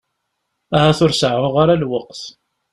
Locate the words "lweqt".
1.81-2.21